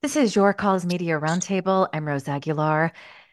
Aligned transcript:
This 0.00 0.14
is 0.14 0.36
your 0.36 0.54
Call's 0.54 0.86
Media 0.86 1.18
Roundtable. 1.18 1.88
I'm 1.92 2.06
Rose 2.06 2.28
Aguilar. 2.28 2.92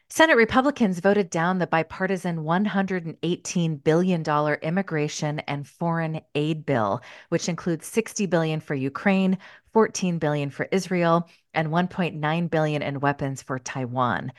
Senate 0.10 0.36
Republicans 0.36 1.00
voted 1.00 1.30
down 1.30 1.60
the 1.60 1.68
bipartisan 1.68 2.38
$118 2.38 3.84
billion 3.84 4.24
immigration 4.64 5.40
and 5.42 5.68
foreign 5.68 6.22
aid 6.34 6.66
bill, 6.66 7.02
which 7.30 7.50
includes 7.50 7.86
60 7.86 8.26
billion 8.26 8.60
for 8.60 8.74
Ukraine, 8.74 9.38
14 9.74 10.18
billion 10.18 10.50
for 10.50 10.68
Israel, 10.72 11.30
and 11.54 11.68
1.9 11.68 12.50
billion 12.50 12.82
in 12.82 13.00
weapons 13.00 13.44
for 13.44 13.60
Taiwan. 13.60 14.32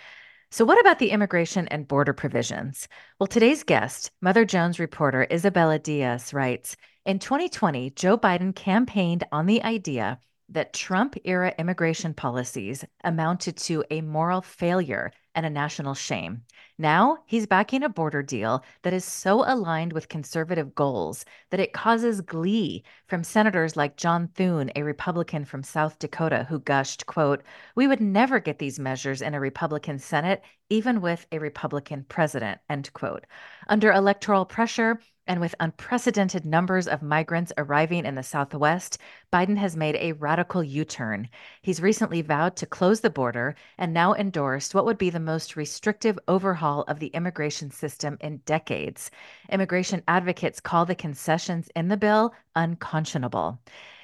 So, 0.50 0.64
what 0.64 0.80
about 0.80 0.98
the 0.98 1.12
immigration 1.12 1.68
and 1.68 1.86
border 1.86 2.12
provisions? 2.12 2.88
Well, 3.20 3.28
today's 3.28 3.62
guest, 3.62 4.10
Mother 4.20 4.44
Jones 4.44 4.80
reporter 4.80 5.28
Isabela 5.30 5.80
Dias, 5.80 6.34
writes 6.34 6.76
In 7.04 7.20
2020, 7.20 7.90
Joe 7.90 8.18
Biden 8.18 8.52
campaigned 8.52 9.22
on 9.30 9.46
the 9.46 9.62
idea 9.62 10.18
that 10.48 10.72
Trump 10.72 11.16
era 11.24 11.52
immigration 11.58 12.14
policies 12.14 12.84
amounted 13.04 13.56
to 13.56 13.84
a 13.90 14.00
moral 14.00 14.40
failure 14.40 15.10
and 15.34 15.44
a 15.44 15.50
national 15.50 15.92
shame. 15.92 16.42
Now 16.78 17.18
he's 17.26 17.46
backing 17.46 17.82
a 17.82 17.88
border 17.88 18.22
deal 18.22 18.64
that 18.82 18.92
is 18.92 19.04
so 19.04 19.44
aligned 19.50 19.92
with 19.92 20.08
conservative 20.08 20.74
goals 20.74 21.24
that 21.50 21.60
it 21.60 21.72
causes 21.72 22.20
glee 22.20 22.84
from 23.06 23.24
senators 23.24 23.76
like 23.76 23.96
John 23.96 24.28
Thune, 24.28 24.70
a 24.76 24.82
Republican 24.82 25.44
from 25.44 25.62
South 25.62 25.98
Dakota, 25.98 26.46
who 26.48 26.60
gushed, 26.60 27.06
quote, 27.06 27.42
"We 27.74 27.86
would 27.86 28.00
never 28.00 28.40
get 28.40 28.58
these 28.58 28.78
measures 28.78 29.20
in 29.20 29.34
a 29.34 29.40
Republican 29.40 29.98
Senate, 29.98 30.42
even 30.70 31.00
with 31.00 31.26
a 31.32 31.38
Republican 31.38 32.04
president," 32.08 32.60
end 32.70 32.92
quote. 32.92 33.26
Under 33.68 33.92
electoral 33.92 34.46
pressure, 34.46 35.00
and 35.26 35.40
with 35.40 35.54
unprecedented 35.60 36.44
numbers 36.44 36.86
of 36.86 37.02
migrants 37.02 37.52
arriving 37.58 38.04
in 38.04 38.14
the 38.14 38.22
Southwest, 38.22 38.98
Biden 39.32 39.56
has 39.56 39.76
made 39.76 39.96
a 39.96 40.12
radical 40.12 40.62
U 40.62 40.84
turn. 40.84 41.28
He's 41.62 41.82
recently 41.82 42.22
vowed 42.22 42.56
to 42.56 42.66
close 42.66 43.00
the 43.00 43.10
border 43.10 43.54
and 43.78 43.92
now 43.92 44.14
endorsed 44.14 44.74
what 44.74 44.84
would 44.84 44.98
be 44.98 45.10
the 45.10 45.20
most 45.20 45.56
restrictive 45.56 46.18
overhaul 46.28 46.82
of 46.82 47.00
the 47.00 47.08
immigration 47.08 47.70
system 47.70 48.16
in 48.20 48.38
decades. 48.46 49.10
Immigration 49.50 50.02
advocates 50.08 50.60
call 50.60 50.84
the 50.86 50.94
concessions 50.94 51.68
in 51.74 51.88
the 51.88 51.96
bill 51.96 52.34
unconscionable. 52.54 53.58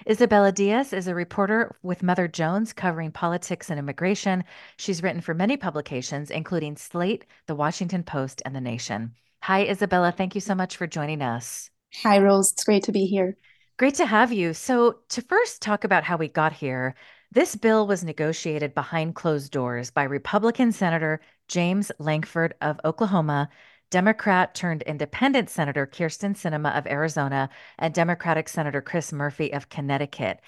Isabela 0.06 0.52
Dias 0.52 0.92
is 0.92 1.06
a 1.06 1.14
reporter 1.14 1.76
with 1.82 2.02
Mother 2.02 2.26
Jones 2.26 2.72
covering 2.72 3.12
politics 3.12 3.70
and 3.70 3.78
immigration. 3.78 4.44
She's 4.76 5.02
written 5.02 5.20
for 5.20 5.34
many 5.34 5.56
publications, 5.56 6.30
including 6.30 6.76
Slate, 6.76 7.24
The 7.46 7.54
Washington 7.54 8.02
Post, 8.02 8.42
and 8.44 8.54
The 8.54 8.60
Nation. 8.60 9.14
Hi, 9.42 9.66
Isabela. 9.66 10.16
Thank 10.16 10.36
you 10.36 10.40
so 10.40 10.54
much 10.54 10.76
for 10.76 10.86
joining 10.86 11.20
us. 11.20 11.68
Hi, 12.04 12.20
Rose. 12.20 12.52
It's 12.52 12.62
great 12.62 12.84
to 12.84 12.92
be 12.92 13.06
here. 13.06 13.36
Great 13.76 13.96
to 13.96 14.06
have 14.06 14.32
you. 14.32 14.54
So, 14.54 15.00
to 15.08 15.20
first 15.20 15.60
talk 15.60 15.82
about 15.82 16.04
how 16.04 16.16
we 16.16 16.28
got 16.28 16.52
here, 16.52 16.94
this 17.32 17.56
bill 17.56 17.88
was 17.88 18.04
negotiated 18.04 18.72
behind 18.72 19.16
closed 19.16 19.50
doors 19.50 19.90
by 19.90 20.04
Republican 20.04 20.70
Senator 20.70 21.20
James 21.48 21.90
Lankford 21.98 22.54
of 22.60 22.78
Oklahoma, 22.84 23.48
Democrat 23.90 24.54
turned 24.54 24.82
independent 24.82 25.50
Senator 25.50 25.88
Kyrsten 25.88 26.36
Sinema 26.36 26.78
of 26.78 26.86
Arizona, 26.86 27.48
and 27.80 27.92
Democratic 27.92 28.48
Senator 28.48 28.80
Chris 28.80 29.12
Murphy 29.12 29.52
of 29.52 29.68
Connecticut. 29.68 30.40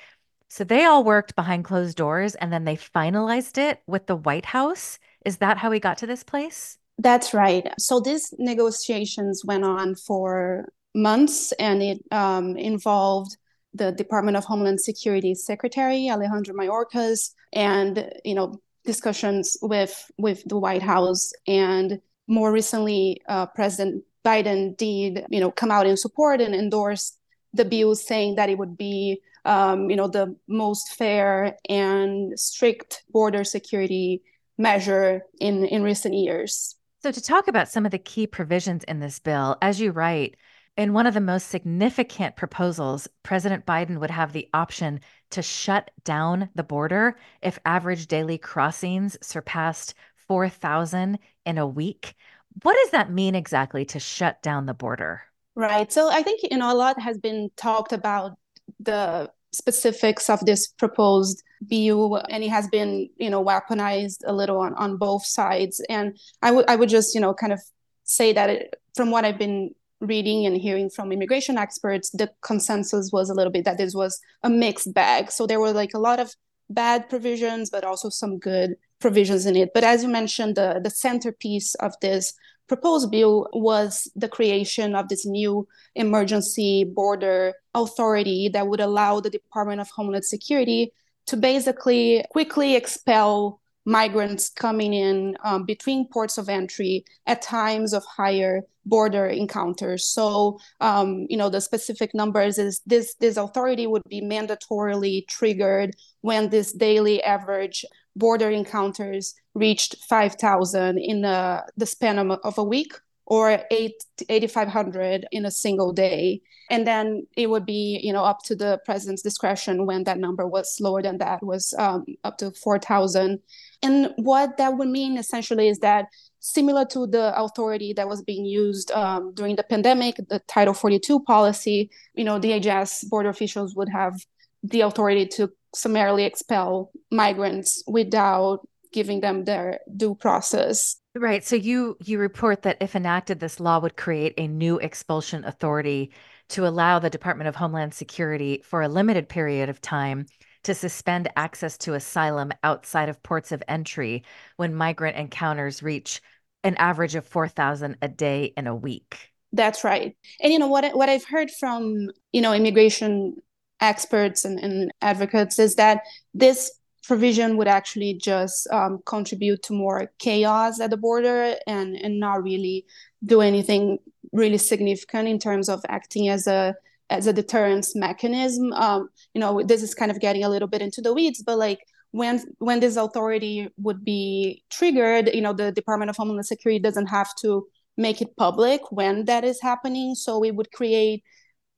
So 0.47 0.63
they 0.63 0.85
all 0.85 1.03
worked 1.03 1.35
behind 1.35 1.65
closed 1.65 1.97
doors 1.97 2.37
and 2.37 2.53
then 2.53 2.65
they 2.65 2.77
finalized 2.77 3.59
it 3.59 3.83
with 3.89 4.07
the 4.07 4.15
White 4.15 4.47
House. 4.47 5.01
Is 5.25 5.39
that 5.39 5.59
how 5.59 5.71
we 5.71 5.81
got 5.81 5.99
to 5.99 6.07
this 6.07 6.23
place? 6.23 6.79
That's 6.99 7.35
right. 7.35 7.67
So 7.79 8.01
these 8.01 8.33
negotiations 8.39 9.45
went 9.45 9.65
on 9.65 9.95
for 9.95 10.69
months 10.95 11.53
and 11.53 11.83
it 11.83 12.05
um, 12.13 12.57
involved 12.57 13.37
the 13.75 13.91
Department 13.91 14.37
of 14.37 14.45
Homeland 14.45 14.81
Security 14.81 15.35
Secretary 15.35 16.09
Alejandro 16.09 16.55
Mayorkas 16.55 17.31
and 17.53 18.09
you 18.25 18.35
know 18.35 18.61
discussions 18.85 19.57
with 19.61 20.11
with 20.19 20.43
the 20.47 20.59
White 20.59 20.83
House 20.83 21.33
and 21.47 22.01
more 22.29 22.53
recently 22.53 23.21
uh, 23.29 23.47
President 23.47 24.05
Biden 24.25 24.77
did 24.77 25.27
you 25.31 25.41
know 25.41 25.51
come 25.51 25.73
out 25.73 25.87
in 25.87 25.97
support 25.97 26.41
and 26.41 26.55
endorse 26.55 27.17
the 27.53 27.65
bill 27.65 27.95
saying 27.97 28.37
that 28.37 28.49
it 28.49 28.59
would 28.59 28.77
be 28.77 29.21
um, 29.45 29.91
you 29.91 29.97
know 29.97 30.09
the 30.09 30.37
most 30.47 30.95
fair 30.95 31.57
and 31.69 32.39
strict 32.39 33.03
border 33.11 33.43
security 33.43 34.23
measure 34.57 35.23
in 35.41 35.65
in 35.65 35.83
recent 35.83 36.15
years. 36.15 36.77
So, 37.05 37.13
to 37.13 37.21
talk 37.21 37.49
about 37.49 37.69
some 37.69 37.85
of 37.85 37.91
the 37.93 37.99
key 37.99 38.27
provisions 38.27 38.83
in 38.85 38.99
this 38.99 39.19
bill, 39.19 39.59
as 39.61 39.79
you 39.79 39.91
write, 39.91 40.39
in 40.79 40.95
one 40.95 41.07
of 41.07 41.13
the 41.13 41.21
most 41.21 41.49
significant 41.49 42.35
proposals, 42.35 43.07
President 43.23 43.67
Biden 43.67 44.01
would 44.01 44.11
have 44.11 44.33
the 44.33 44.49
option 44.55 45.01
to 45.33 45.43
shut 45.43 45.91
down 46.05 46.49
the 46.55 46.63
border 46.63 47.19
if 47.43 47.59
average 47.67 48.07
daily 48.07 48.39
crossings 48.39 49.19
surpassed 49.21 49.93
4,000 50.29 51.19
in 51.45 51.59
a 51.59 51.67
week. 51.67 52.15
What 52.63 52.75
does 52.83 52.93
that 52.93 53.13
mean 53.13 53.35
exactly 53.35 53.85
to 53.85 54.01
shut 54.01 54.41
down 54.41 54.65
the 54.65 54.73
border? 54.73 55.25
Right. 55.55 55.93
So 55.93 56.09
I 56.11 56.23
think 56.23 56.41
you 56.51 56.57
know 56.57 56.73
a 56.73 56.75
lot 56.75 56.99
has 57.03 57.19
been 57.19 57.51
talked 57.55 57.93
about 57.93 58.39
the 58.81 59.31
specifics 59.53 60.31
of 60.31 60.41
this 60.47 60.69
proposed 60.69 61.43
bill 61.69 62.23
and 62.31 62.43
it 62.45 62.51
has 62.51 62.69
been 62.69 63.09
you 63.17 63.31
know 63.31 63.45
weaponized 63.45 64.19
a 64.27 64.33
little 64.33 64.61
on, 64.61 64.75
on 64.75 64.97
both 64.97 65.25
sides. 65.25 65.81
And 65.89 66.19
i 66.43 66.51
would 66.51 66.69
i 66.69 66.77
would 66.77 66.89
just 66.89 67.15
you 67.15 67.21
know 67.21 67.35
kind 67.35 67.53
of 67.53 67.61
say 68.05 68.33
that 68.33 68.51
it, 68.51 68.75
from 68.95 69.11
what 69.11 69.25
i've 69.25 69.39
been 69.39 69.75
reading 70.01 70.47
and 70.47 70.57
hearing 70.57 70.91
from 70.91 71.13
immigration 71.13 71.57
experts 71.57 72.11
the 72.11 72.31
consensus 72.43 73.11
was 73.13 73.31
a 73.31 73.35
little 73.35 73.53
bit 73.53 73.65
that 73.65 73.79
this 73.79 73.95
was 73.95 74.21
a 74.43 74.51
mixed 74.51 74.93
bag. 74.93 75.31
So 75.31 75.47
there 75.47 75.61
were 75.61 75.73
like 75.73 75.95
a 75.95 75.99
lot 75.99 76.21
of 76.21 76.35
bad 76.71 77.09
provisions 77.09 77.71
but 77.71 77.85
also 77.85 78.09
some 78.09 78.39
good 78.39 78.77
provisions 79.01 79.47
in 79.47 79.57
it. 79.57 79.71
But 79.75 79.85
as 79.85 80.03
you 80.03 80.09
mentioned 80.09 80.57
the 80.57 80.81
the 80.83 80.91
centerpiece 80.91 81.75
of 81.77 81.95
this 82.01 82.35
proposed 82.67 83.11
bill 83.11 83.49
was 83.53 84.11
the 84.17 84.29
creation 84.29 84.95
of 84.95 85.09
this 85.09 85.27
new 85.27 85.69
emergency 85.95 86.85
border 86.85 87.55
authority 87.75 88.49
that 88.49 88.67
would 88.67 88.81
allow 88.81 89.21
the 89.21 89.31
Department 89.31 89.81
of 89.81 89.91
Homeland 89.91 90.25
Security 90.25 90.93
to 91.27 91.37
basically 91.37 92.25
quickly 92.31 92.77
expel 92.77 93.61
migrants 93.87 94.49
coming 94.49 94.95
in 94.95 95.37
um, 95.45 95.65
between 95.65 96.09
ports 96.09 96.39
of 96.39 96.49
entry 96.49 97.05
at 97.27 97.43
times 97.43 97.93
of 97.93 98.05
higher 98.05 98.63
border 98.87 99.27
encounters. 99.27 100.07
So, 100.07 100.59
um, 100.81 101.27
you 101.29 101.37
know, 101.37 101.49
the 101.49 101.61
specific 101.61 102.15
numbers 102.15 102.59
is 102.59 102.81
this 102.87 103.15
this 103.17 103.37
authority 103.37 103.87
would 103.87 104.03
be 104.09 104.23
mandatorily 104.23 105.27
triggered 105.29 105.95
when 106.23 106.49
this 106.49 106.73
daily 106.73 107.23
average 107.23 107.85
border 108.17 108.51
encounters 108.51 109.35
reached 109.55 109.97
5,000 110.09 110.99
in 110.99 111.23
the, 111.23 111.65
span 111.85 112.19
of, 112.19 112.39
of 112.45 112.59
a 112.59 112.65
week 112.65 112.93
or 113.27 113.61
8 113.71 113.93
8500 114.29 115.27
in 115.33 115.47
a 115.47 115.51
single 115.51 115.93
day 115.93 116.41
and 116.71 116.87
then 116.87 117.27
it 117.37 117.49
would 117.49 117.67
be 117.67 118.01
you 118.03 118.13
know 118.13 118.25
up 118.25 118.43
to 118.45 118.55
the 118.55 118.81
president's 118.85 119.23
discretion 119.23 119.87
when 119.87 120.05
that 120.05 120.19
number 120.19 120.47
was 120.47 120.77
lower 120.81 121.03
than 121.03 121.19
that 121.19 121.43
was 121.43 121.75
um, 121.79 122.05
up 122.25 122.39
to 122.39 122.51
4000 122.51 123.39
and 123.83 124.13
what 124.17 124.57
that 124.57 124.77
would 124.77 124.89
mean 124.89 125.17
essentially 125.17 125.69
is 125.69 125.79
that 125.81 126.07
similar 126.41 126.85
to 126.85 127.07
the 127.07 127.39
authority 127.39 127.93
that 127.95 128.09
was 128.09 128.23
being 128.23 128.45
used 128.45 128.91
um, 128.93 129.33
during 129.35 129.57
the 129.57 129.63
pandemic 129.63 130.17
the 130.29 130.41
title 130.49 130.75
42 130.75 131.21
policy 131.21 131.91
you 132.15 132.25
know 132.25 132.39
dhs 132.39 133.09
border 133.09 133.29
officials 133.29 133.75
would 133.75 133.89
have 133.89 134.15
the 134.63 134.81
authority 134.81 135.27
to 135.27 135.51
summarily 135.75 136.25
expel 136.25 136.91
migrants 137.11 137.83
without 137.87 138.67
giving 138.93 139.21
them 139.21 139.45
their 139.45 139.81
due 139.97 140.15
process. 140.15 140.97
Right. 141.17 141.45
So 141.45 141.57
you 141.57 141.97
you 142.05 142.19
report 142.19 142.63
that 142.63 142.79
if 142.81 142.97
enacted, 142.97 143.41
this 143.41 143.61
law 143.61 143.81
would 143.81 143.97
create 143.97 144.35
a 144.39 144.47
new 144.47 144.79
expulsion 144.79 145.45
authority 145.45 146.13
to 146.51 146.67
allow 146.67 146.99
the 146.99 147.11
Department 147.11 147.49
of 147.49 147.57
Homeland 147.57 147.95
Security 147.95 148.63
for 148.65 148.83
a 148.83 148.89
limited 148.89 149.29
period 149.29 149.69
of 149.69 149.81
time 149.81 150.27
to 150.65 150.75
suspend 150.75 151.29
access 151.37 151.77
to 151.79 151.95
asylum 151.95 152.53
outside 152.63 153.09
of 153.09 153.23
ports 153.23 153.53
of 153.53 153.63
entry 153.69 154.25
when 154.57 154.75
migrant 154.75 155.17
encounters 155.17 155.83
reach 155.83 156.21
an 156.63 156.75
average 156.77 157.15
of 157.15 157.27
4,000 157.27 157.97
a 158.01 158.09
day 158.09 158.53
in 158.57 158.67
a 158.67 158.75
week. 158.75 159.33
That's 159.53 159.85
right. 159.85 160.17
And 160.41 160.53
you 160.53 160.59
know 160.59 160.67
what 160.67 160.97
what 160.97 161.09
I've 161.09 161.27
heard 161.27 161.51
from, 161.51 162.11
you 162.33 162.41
know, 162.41 162.53
immigration 162.53 163.37
experts 163.81 164.45
and, 164.45 164.59
and 164.59 164.91
advocates 165.01 165.59
is 165.59 165.77
that 165.77 166.01
this 166.33 166.73
provision 167.07 167.57
would 167.57 167.69
actually 167.69 168.15
just 168.15 168.67
um, 168.73 168.99
contribute 169.05 169.63
to 169.63 169.73
more 169.73 170.11
chaos 170.19 170.81
at 170.81 170.91
the 170.91 170.97
border 170.97 171.55
and, 171.67 171.95
and 171.97 172.19
not 172.19 172.43
really 172.43 172.87
do 173.25 173.43
anything 173.43 173.99
really 174.35 174.59
significant 174.59 175.29
in 175.29 175.39
terms 175.39 175.69
of 175.69 175.81
acting 175.89 176.29
as 176.29 176.47
a 176.47 176.75
as 177.11 177.27
a 177.27 177.33
deterrence 177.33 177.95
mechanism. 177.95 178.73
Um, 178.73 179.09
you 179.35 179.41
know, 179.41 179.63
this 179.63 179.83
is 179.83 179.95
kind 179.95 180.11
of 180.11 180.21
getting 180.21 180.45
a 180.45 180.49
little 180.49 180.69
bit 180.69 180.83
into 180.83 181.01
the 181.01 181.15
weeds, 181.15 181.43
but 181.43 181.59
like 181.59 181.81
when 182.11 182.43
when 182.59 182.81
this 182.81 182.97
authority 182.97 183.69
would 183.79 184.05
be 184.05 184.63
triggered, 184.71 185.31
you 185.33 185.41
know, 185.41 185.53
the 185.53 185.73
Department 185.73 186.11
of 186.11 186.17
Homeland 186.17 186.47
Security 186.47 186.79
doesn't 186.79 187.07
have 187.07 187.35
to 187.37 187.67
make 187.97 188.21
it 188.21 188.37
public 188.37 188.81
when 188.91 189.25
that 189.27 189.45
is 189.45 189.61
happening. 189.63 190.15
So 190.15 190.43
it 190.43 190.55
would 190.55 190.73
create 190.73 191.23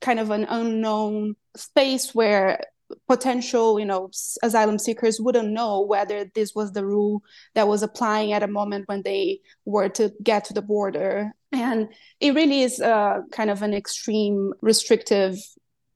kind 0.00 0.18
of 0.18 0.30
an 0.30 0.46
unknown 0.48 1.36
space 1.56 2.14
where 2.14 2.60
potential, 3.08 3.78
you 3.80 3.86
know, 3.86 4.10
asylum 4.42 4.78
seekers 4.78 5.20
wouldn't 5.20 5.50
know 5.50 5.80
whether 5.80 6.30
this 6.34 6.54
was 6.54 6.72
the 6.72 6.84
rule 6.84 7.22
that 7.54 7.68
was 7.68 7.82
applying 7.82 8.32
at 8.32 8.42
a 8.42 8.48
moment 8.48 8.88
when 8.88 9.02
they 9.02 9.40
were 9.64 9.88
to 9.90 10.12
get 10.22 10.44
to 10.46 10.54
the 10.54 10.62
border. 10.62 11.32
And 11.62 11.88
it 12.20 12.34
really 12.34 12.62
is 12.62 12.80
a 12.80 13.22
kind 13.32 13.50
of 13.50 13.62
an 13.62 13.74
extreme 13.74 14.52
restrictive 14.60 15.36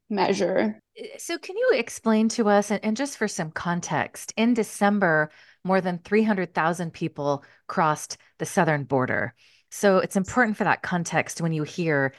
measure. 0.08 0.80
So, 1.18 1.38
can 1.38 1.56
you 1.56 1.70
explain 1.74 2.28
to 2.30 2.48
us, 2.48 2.70
and, 2.70 2.96
just 2.96 3.16
for 3.16 3.28
some 3.28 3.50
context, 3.50 4.32
in 4.36 4.54
December, 4.54 5.30
more 5.64 5.80
than 5.80 5.98
300,000 5.98 6.92
people 6.92 7.44
crossed 7.66 8.18
the 8.38 8.46
southern 8.46 8.84
border. 8.84 9.34
So, 9.70 9.98
it's 9.98 10.16
important 10.16 10.56
for 10.56 10.64
that 10.64 10.82
context 10.82 11.40
when 11.40 11.52
you 11.52 11.62
hear 11.62 12.12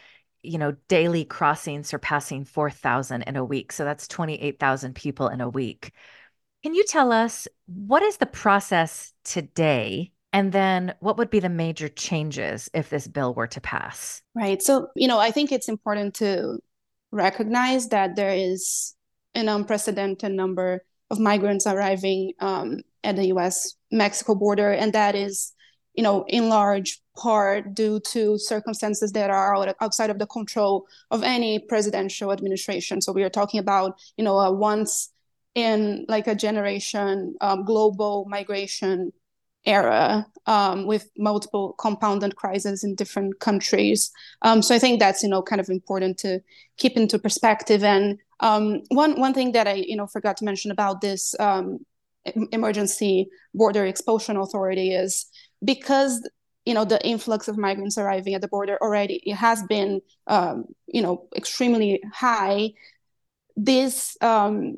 you 0.44 0.58
know, 0.58 0.76
daily 0.88 1.24
crossings 1.26 1.88
surpassing 1.88 2.46
4,000 2.46 3.22
in 3.24 3.36
a 3.36 3.46
week. 3.46 3.72
So 3.72 3.84
that's 3.84 4.08
28,000 4.08 4.96
people 4.96 5.28
in 5.28 5.42
a 5.42 5.50
week. 5.50 5.94
Can 6.64 6.74
you 6.74 6.84
tell 6.84 7.12
us 7.12 7.48
what 7.68 8.04
is 8.04 8.18
the 8.18 8.26
process 8.26 9.14
today? 9.24 10.12
And 10.34 10.52
then 10.52 10.94
what 11.00 11.18
would 11.18 11.30
be 11.30 11.40
the 11.40 11.50
major 11.50 11.90
changes 11.90 12.70
if 12.74 12.90
this 12.90 13.08
bill 13.08 13.34
were 13.34 13.48
to 13.48 13.62
pass? 13.62 14.22
Right. 14.34 14.62
So, 14.62 14.88
you 14.96 15.08
know, 15.08 15.20
I 15.20 15.32
think 15.32 15.52
it's 15.52 15.68
important 15.68 16.16
to 16.16 16.60
recognize 17.12 17.90
that 17.90 18.16
there 18.16 18.34
is 18.34 18.96
an 19.36 19.50
unprecedented 19.50 20.32
number 20.32 20.84
of 21.10 21.20
migrants 21.20 21.68
arriving 21.68 22.34
um, 22.40 22.82
at 23.04 23.18
the 23.18 23.26
US 23.28 23.76
Mexico 23.92 24.34
border. 24.34 24.72
And 24.72 24.94
that 24.94 25.16
is, 25.16 25.52
you 25.94 26.04
know, 26.04 26.24
in 26.30 26.48
large 26.48 27.02
part 27.18 27.74
due 27.74 28.00
to 28.00 28.38
circumstances 28.38 29.12
that 29.12 29.30
are 29.30 29.76
outside 29.82 30.10
of 30.10 30.20
the 30.20 30.28
control 30.28 30.88
of 31.12 31.24
any 31.24 31.60
presidential 31.60 32.32
administration. 32.32 33.02
So 33.02 33.12
we 33.12 33.24
are 33.24 33.30
talking 33.30 33.60
about, 33.60 34.00
you 34.16 34.24
know, 34.24 34.40
a 34.40 34.52
once 34.52 35.12
in 35.56 36.06
like 36.08 36.28
a 36.28 36.36
generation 36.36 37.36
um, 37.42 37.66
global 37.66 38.26
migration 38.30 39.12
era 39.66 40.26
um, 40.48 40.88
with 40.88 41.10
multiple 41.18 41.74
compounded 41.74 42.36
crises 42.36 42.84
in 42.84 42.96
different 42.96 43.40
countries. 43.40 44.12
Um, 44.42 44.62
so 44.62 44.74
I 44.74 44.80
think 44.80 45.00
that's 45.00 45.24
you 45.24 45.30
know 45.30 45.42
kind 45.42 45.62
of 45.62 45.70
important 45.70 46.18
to 46.20 46.42
keep 46.78 46.98
into 46.98 47.20
perspective. 47.20 47.84
And 47.84 48.20
um, 48.40 48.82
one 48.90 49.20
one 49.20 49.34
thing 49.34 49.52
that 49.54 49.68
I 49.68 49.74
you 49.74 49.96
know 49.96 50.08
forgot 50.08 50.38
to 50.38 50.46
mention 50.46 50.72
about 50.72 51.02
this 51.02 51.36
um, 51.40 51.86
emergency 52.52 53.30
border 53.54 53.86
expulsion 53.86 54.38
authority 54.38 54.94
is 54.94 55.26
because 55.64 56.28
you 56.66 56.74
know 56.74 56.86
the 56.86 57.04
influx 57.06 57.48
of 57.48 57.58
migrants 57.58 57.98
arriving 57.98 58.34
at 58.34 58.42
the 58.42 58.48
border 58.48 58.78
already 58.82 59.16
it 59.26 59.36
has 59.36 59.64
been 59.64 60.02
um, 60.28 60.66
you 60.88 61.02
know 61.02 61.28
extremely 61.36 62.02
high 62.14 62.72
this 63.58 64.18
um, 64.22 64.76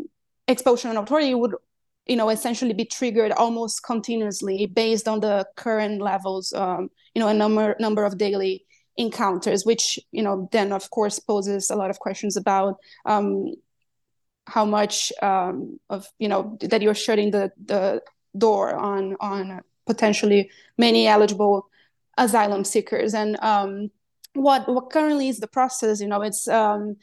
expulsion 0.48 0.96
authority 0.96 1.34
would 1.36 1.56
you 2.06 2.16
know 2.16 2.30
essentially 2.30 2.74
be 2.74 2.86
triggered 2.86 3.32
almost 3.32 3.84
continuously 3.84 4.66
based 4.66 5.08
on 5.08 5.20
the 5.20 5.46
current 5.56 6.02
levels 6.02 6.54
um, 6.54 6.90
you 7.14 7.20
know 7.20 7.28
a 7.28 7.34
number 7.34 7.76
number 7.80 8.04
of 8.04 8.18
daily 8.18 8.66
encounters 8.98 9.66
which 9.66 10.00
you 10.12 10.22
know 10.22 10.48
then 10.52 10.72
of 10.72 10.90
course 10.92 11.20
poses 11.20 11.70
a 11.70 11.76
lot 11.76 11.90
of 11.90 12.00
questions 12.00 12.38
about 12.38 12.78
um, 13.06 13.54
how 14.46 14.66
much 14.66 15.12
um, 15.22 15.80
of 15.90 16.08
you 16.20 16.28
know 16.28 16.58
that 16.62 16.82
you're 16.82 16.94
shutting 16.94 17.32
the 17.32 17.52
the 17.66 18.02
door 18.38 18.76
on 18.76 19.16
on 19.20 19.62
potentially 19.86 20.50
many 20.78 21.08
eligible 21.08 21.70
asylum 22.18 22.64
seekers. 22.64 23.14
And 23.14 23.38
um, 23.42 23.92
what 24.34 24.68
what 24.68 24.90
currently 24.90 25.30
is 25.30 25.40
the 25.40 25.48
process? 25.48 26.02
You 26.02 26.08
know, 26.08 26.22
it's 26.22 26.48
um, 26.48 26.98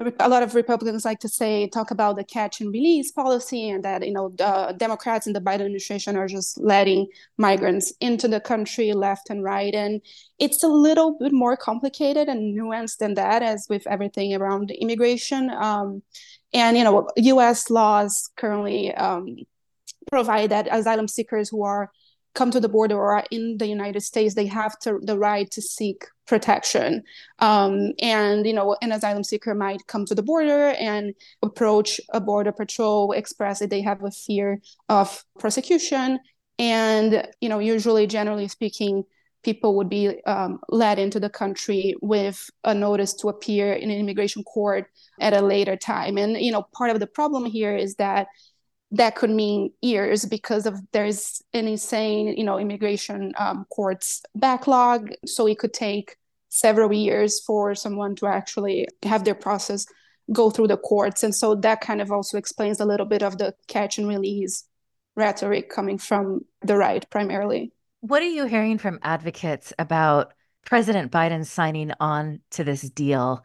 a 0.00 0.28
lot 0.28 0.44
of 0.44 0.54
Republicans 0.54 1.04
like 1.04 1.18
to 1.20 1.28
say 1.28 1.66
talk 1.66 1.90
about 1.90 2.16
the 2.16 2.22
catch 2.22 2.60
and 2.60 2.72
release 2.72 3.10
policy, 3.10 3.68
and 3.68 3.84
that 3.84 4.06
you 4.06 4.12
know 4.12 4.28
the 4.28 4.74
Democrats 4.76 5.26
in 5.26 5.32
the 5.32 5.40
Biden 5.40 5.66
administration 5.66 6.16
are 6.16 6.28
just 6.28 6.58
letting 6.58 7.08
migrants 7.36 7.92
into 8.00 8.28
the 8.28 8.40
country 8.40 8.92
left 8.92 9.28
and 9.28 9.42
right, 9.42 9.74
and 9.74 10.00
it's 10.38 10.62
a 10.62 10.68
little 10.68 11.18
bit 11.18 11.32
more 11.32 11.56
complicated 11.56 12.28
and 12.28 12.56
nuanced 12.56 12.98
than 12.98 13.14
that, 13.14 13.42
as 13.42 13.66
with 13.68 13.86
everything 13.88 14.34
around 14.34 14.70
immigration. 14.70 15.50
Um, 15.50 16.02
and 16.52 16.76
you 16.76 16.84
know, 16.84 17.08
U.S. 17.16 17.68
laws 17.68 18.30
currently 18.36 18.94
um, 18.94 19.36
provide 20.10 20.50
that 20.50 20.68
asylum 20.70 21.08
seekers 21.08 21.48
who 21.48 21.64
are 21.64 21.90
come 22.38 22.52
to 22.52 22.60
the 22.60 22.68
border 22.68 22.94
or 22.94 23.14
are 23.14 23.24
in 23.32 23.58
the 23.58 23.66
United 23.66 24.00
States, 24.00 24.34
they 24.34 24.46
have 24.46 24.78
to, 24.78 25.00
the 25.02 25.18
right 25.18 25.50
to 25.50 25.60
seek 25.60 26.06
protection. 26.24 27.02
Um, 27.40 27.92
and, 28.00 28.46
you 28.46 28.52
know, 28.52 28.76
an 28.80 28.92
asylum 28.92 29.24
seeker 29.24 29.54
might 29.56 29.88
come 29.88 30.04
to 30.06 30.14
the 30.14 30.22
border 30.22 30.68
and 30.90 31.14
approach 31.42 32.00
a 32.12 32.20
border 32.20 32.52
patrol, 32.52 33.12
express 33.12 33.58
that 33.58 33.70
they 33.70 33.82
have 33.82 34.04
a 34.04 34.12
fear 34.12 34.60
of 34.88 35.24
prosecution. 35.38 36.20
And, 36.60 37.26
you 37.40 37.48
know, 37.48 37.58
usually, 37.58 38.06
generally 38.06 38.46
speaking, 38.46 39.02
people 39.42 39.76
would 39.76 39.88
be 39.88 40.22
um, 40.24 40.60
led 40.68 40.98
into 40.98 41.18
the 41.18 41.30
country 41.30 41.94
with 42.02 42.38
a 42.62 42.72
notice 42.72 43.14
to 43.14 43.28
appear 43.28 43.72
in 43.72 43.90
an 43.90 43.98
immigration 43.98 44.44
court 44.44 44.86
at 45.20 45.32
a 45.32 45.40
later 45.40 45.76
time. 45.76 46.18
And, 46.18 46.36
you 46.36 46.52
know, 46.52 46.66
part 46.72 46.90
of 46.90 47.00
the 47.00 47.06
problem 47.06 47.44
here 47.46 47.74
is 47.76 47.96
that 47.96 48.28
that 48.90 49.16
could 49.16 49.30
mean 49.30 49.70
years 49.82 50.24
because 50.24 50.64
of 50.64 50.80
there's 50.92 51.42
an 51.52 51.68
insane 51.68 52.34
you 52.36 52.44
know 52.44 52.58
immigration 52.58 53.32
um, 53.38 53.66
courts 53.70 54.22
backlog. 54.34 55.10
So 55.26 55.46
it 55.46 55.58
could 55.58 55.74
take 55.74 56.16
several 56.48 56.92
years 56.92 57.40
for 57.40 57.74
someone 57.74 58.16
to 58.16 58.26
actually 58.26 58.88
have 59.02 59.24
their 59.24 59.34
process 59.34 59.86
go 60.32 60.50
through 60.50 60.68
the 60.68 60.76
courts. 60.76 61.22
And 61.22 61.34
so 61.34 61.54
that 61.56 61.80
kind 61.80 62.00
of 62.00 62.10
also 62.10 62.38
explains 62.38 62.80
a 62.80 62.84
little 62.86 63.06
bit 63.06 63.22
of 63.22 63.38
the 63.38 63.54
catch 63.66 63.98
and 63.98 64.08
release 64.08 64.64
rhetoric 65.16 65.70
coming 65.70 65.98
from 65.98 66.40
the 66.62 66.76
right 66.76 67.08
primarily. 67.10 67.72
What 68.00 68.22
are 68.22 68.28
you 68.28 68.46
hearing 68.46 68.78
from 68.78 68.98
advocates 69.02 69.72
about 69.78 70.32
president 70.64 71.10
biden 71.10 71.46
signing 71.46 71.92
on 71.98 72.40
to 72.50 72.62
this 72.62 72.82
deal 72.82 73.44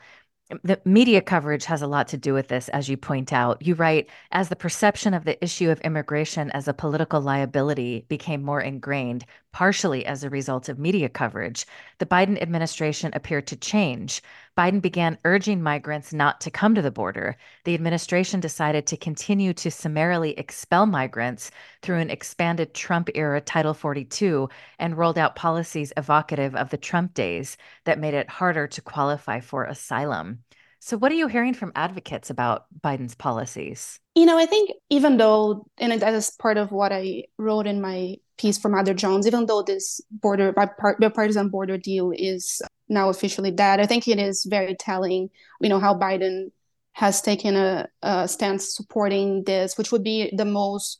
the 0.63 0.79
media 0.85 1.21
coverage 1.21 1.65
has 1.65 1.81
a 1.81 1.87
lot 1.87 2.07
to 2.09 2.17
do 2.17 2.33
with 2.33 2.47
this, 2.47 2.69
as 2.69 2.89
you 2.89 2.97
point 2.97 3.31
out. 3.31 3.61
You 3.65 3.75
write, 3.75 4.09
as 4.31 4.49
the 4.49 4.55
perception 4.55 5.13
of 5.13 5.23
the 5.23 5.41
issue 5.43 5.69
of 5.69 5.79
immigration 5.81 6.51
as 6.51 6.67
a 6.67 6.73
political 6.73 7.21
liability 7.21 8.05
became 8.09 8.43
more 8.43 8.61
ingrained, 8.61 9.25
partially 9.51 10.05
as 10.05 10.23
a 10.23 10.29
result 10.29 10.69
of 10.69 10.77
media 10.77 11.09
coverage, 11.09 11.65
the 11.99 12.05
Biden 12.05 12.41
administration 12.41 13.11
appeared 13.13 13.47
to 13.47 13.55
change. 13.55 14.21
Biden 14.57 14.81
began 14.81 15.17
urging 15.25 15.63
migrants 15.63 16.13
not 16.13 16.39
to 16.41 16.51
come 16.51 16.75
to 16.75 16.81
the 16.81 16.91
border. 16.91 17.37
The 17.63 17.73
administration 17.73 18.39
decided 18.39 18.85
to 18.87 18.97
continue 18.97 19.53
to 19.55 19.71
summarily 19.71 20.37
expel 20.37 20.85
migrants 20.85 21.49
through 21.81 21.97
an 21.97 22.11
expanded 22.11 22.75
Trump 22.75 23.09
era 23.15 23.41
Title 23.41 23.73
42 23.73 24.49
and 24.77 24.97
rolled 24.97 25.17
out 25.17 25.35
policies 25.35 25.91
evocative 25.97 26.55
of 26.55 26.69
the 26.69 26.77
Trump 26.77 27.15
days 27.15 27.57
that 27.85 27.99
made 27.99 28.13
it 28.13 28.29
harder 28.29 28.67
to 28.67 28.81
qualify 28.81 29.39
for 29.39 29.65
asylum. 29.65 30.43
So, 30.79 30.97
what 30.97 31.11
are 31.13 31.15
you 31.15 31.27
hearing 31.27 31.53
from 31.53 31.71
advocates 31.75 32.29
about 32.29 32.65
Biden's 32.83 33.15
policies? 33.15 33.99
You 34.15 34.25
know, 34.25 34.37
I 34.37 34.45
think 34.45 34.71
even 34.89 35.17
though, 35.17 35.65
and 35.77 35.99
that 35.99 36.13
is 36.13 36.29
part 36.31 36.57
of 36.57 36.71
what 36.73 36.91
I 36.91 37.23
wrote 37.37 37.67
in 37.67 37.81
my 37.81 38.17
piece 38.37 38.57
for 38.57 38.67
Mother 38.67 38.93
Jones, 38.93 39.25
even 39.25 39.45
though 39.45 39.63
this 39.63 40.01
border 40.11 40.51
bipartisan 40.51 41.49
border 41.49 41.77
deal 41.77 42.11
is 42.13 42.61
now 42.89 43.09
officially 43.09 43.51
dead, 43.51 43.79
I 43.79 43.85
think 43.85 44.07
it 44.07 44.19
is 44.19 44.45
very 44.45 44.75
telling. 44.75 45.29
You 45.61 45.69
know 45.69 45.79
how 45.79 45.95
Biden 45.97 46.51
has 46.93 47.21
taken 47.21 47.55
a, 47.55 47.87
a 48.01 48.27
stance 48.27 48.75
supporting 48.75 49.43
this, 49.43 49.77
which 49.77 49.91
would 49.91 50.03
be 50.03 50.31
the 50.35 50.45
most 50.45 50.99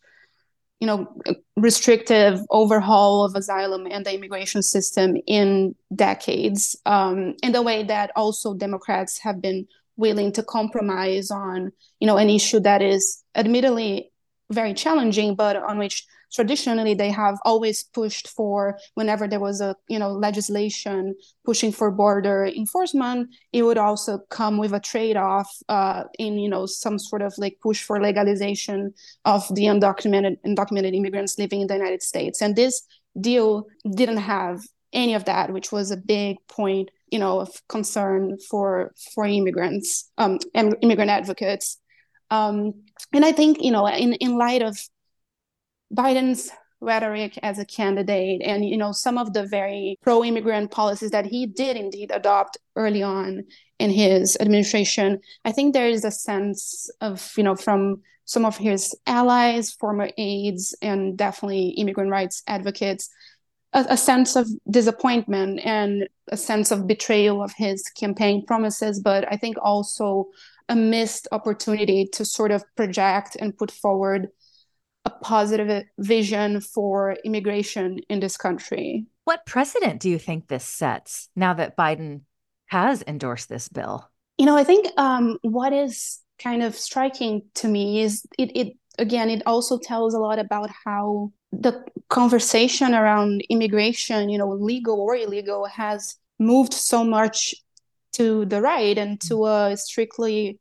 you 0.84 0.88
know 0.88 1.08
restrictive 1.56 2.42
overhaul 2.50 3.24
of 3.24 3.36
asylum 3.36 3.88
and 3.90 4.06
the 4.06 4.14
immigration 4.14 4.62
system 4.62 5.16
in 5.26 5.74
decades 5.96 6.76
um, 6.86 7.36
in 7.42 7.54
the 7.54 7.62
way 7.62 7.84
that 7.84 8.12
also 8.18 8.54
democrats 8.54 9.18
have 9.20 9.42
been 9.42 9.66
willing 9.96 10.30
to 10.34 10.44
compromise 10.44 11.32
on 11.32 11.72
you 12.02 12.08
know 12.08 12.18
an 12.18 12.30
issue 12.30 12.60
that 12.60 12.82
is 12.82 13.24
admittedly 13.34 14.12
very 14.52 14.74
challenging 14.74 15.36
but 15.36 15.56
on 15.56 15.78
which 15.78 16.06
traditionally 16.34 16.94
they 16.94 17.12
have 17.12 17.38
always 17.46 17.84
pushed 17.84 18.28
for 18.28 18.78
whenever 18.96 19.28
there 19.28 19.40
was 19.40 19.62
a 19.62 19.76
you 19.88 20.00
know 20.00 20.12
legislation 20.12 21.16
pushing 21.46 21.72
for 21.72 21.92
border 21.92 22.46
enforcement 22.46 23.30
it 23.52 23.64
would 23.64 23.78
also 23.78 24.18
come 24.30 24.58
with 24.58 24.74
a 24.74 24.80
trade-off 24.80 25.50
uh, 25.70 26.04
in 26.18 26.38
you 26.40 26.50
know 26.50 26.66
some 26.66 26.98
sort 26.98 27.22
of 27.22 27.34
like 27.38 27.58
push 27.62 27.84
for 27.84 28.02
legalization 28.02 28.94
of 29.26 29.48
the 29.56 29.64
undocumented 29.64 30.38
undocumented 30.46 30.96
immigrants 30.96 31.38
living 31.38 31.62
in 31.62 31.68
the 31.68 31.76
united 31.76 32.02
states. 32.02 32.42
And 32.42 32.56
this 32.56 32.82
deal 33.20 33.68
didn't 33.96 34.18
have 34.18 34.62
any 34.92 35.14
of 35.14 35.26
that 35.26 35.52
which 35.52 35.72
was 35.72 35.92
a 35.92 35.98
big 35.98 36.38
point 36.48 36.90
you 37.12 37.20
know 37.20 37.40
of 37.40 37.50
concern 37.68 38.38
for 38.50 38.94
for 39.14 39.26
immigrants 39.26 40.10
um 40.18 40.40
immigrant 40.56 41.12
advocates. 41.12 41.80
Um 42.32 42.74
and 43.14 43.26
i 43.26 43.32
think 43.32 43.62
you 43.62 43.72
know 43.72 43.88
in 43.88 44.14
in 44.14 44.38
light 44.38 44.62
of 44.62 44.78
Biden's 45.94 46.50
rhetoric 46.82 47.40
as 47.44 47.60
a 47.60 47.66
candidate 47.66 48.42
and 48.44 48.66
you 48.66 48.76
know 48.76 48.92
some 48.92 49.18
of 49.18 49.32
the 49.32 49.46
very 49.46 49.98
pro-immigrant 50.02 50.70
policies 50.70 51.12
that 51.12 51.26
he 51.26 51.46
did 51.46 51.78
indeed 51.78 52.12
adopt 52.14 52.58
early 52.76 53.02
on 53.02 53.44
in 53.80 53.90
his 53.90 54.38
administration. 54.40 55.20
I 55.46 55.52
think 55.52 55.74
there 55.74 55.90
is 55.90 56.06
a 56.06 56.12
sense 56.12 56.90
of, 57.02 57.34
you 57.38 57.44
know, 57.44 57.56
from 57.56 58.02
some 58.26 58.46
of 58.46 58.58
his 58.58 58.96
allies, 59.06 59.74
former 59.74 60.10
aides, 60.18 60.76
and 60.82 61.18
definitely 61.18 61.70
immigrant 61.70 62.10
rights 62.10 62.44
advocates, 62.48 63.10
a, 63.74 63.86
a, 63.90 63.98
sense 63.98 64.38
of 64.38 64.48
disappointment 64.70 65.60
and 65.66 66.08
a 66.30 66.38
sense 66.38 66.72
of 66.72 66.88
betrayal 66.88 67.44
of 67.44 67.52
his 67.58 67.90
campaign 67.90 68.46
promises, 68.46 69.02
but 69.02 69.30
I 69.30 69.36
think 69.36 69.58
also 69.62 70.28
a 70.70 70.76
missed 70.76 71.28
opportunity 71.34 72.08
to 72.14 72.24
sort 72.24 72.52
of 72.52 72.64
project 72.78 73.36
and 73.38 73.58
put 73.58 73.72
forward 73.72 74.30
positive 75.24 75.86
vision 75.98 76.62
for 76.62 77.16
immigration 77.24 78.00
in 78.10 78.20
this 78.20 78.38
country. 78.38 79.06
What 79.24 79.46
precedent 79.46 80.02
do 80.02 80.10
you 80.10 80.20
think 80.20 80.48
this 80.48 80.66
sets 80.66 81.30
now 81.36 81.54
that 81.54 81.78
Biden 81.78 82.22
has 82.68 83.04
endorsed 83.08 83.50
this 83.50 83.70
bill? 83.70 84.10
You 84.38 84.46
know, 84.46 84.58
I 84.58 84.64
think 84.64 84.88
um, 84.98 85.38
what 85.42 85.74
is 85.74 86.20
kind 86.40 86.62
of 86.62 86.76
striking 86.76 87.44
to 87.56 87.68
me 87.68 88.02
is 88.02 88.26
it, 88.38 88.52
it 88.56 88.74
again, 89.00 89.30
it 89.30 89.44
also 89.46 89.80
tells 89.80 90.14
a 90.14 90.20
lot 90.20 90.40
about 90.40 90.70
how 90.86 91.32
the 91.52 91.84
conversation 92.10 92.94
around 92.94 93.44
immigration, 93.50 94.30
you 94.30 94.38
know, 94.38 94.50
legal 94.50 95.00
or 95.00 95.16
illegal, 95.16 95.66
has 95.66 96.16
moved 96.40 96.74
so 96.74 97.04
much 97.04 97.54
to 98.14 98.46
the 98.46 98.62
right 98.62 98.98
and 98.98 99.22
to 99.22 99.46
a 99.46 99.78
strictly, 99.78 100.60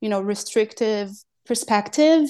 you 0.00 0.08
know, 0.08 0.20
restrictive 0.20 1.10
perspective. 1.46 2.28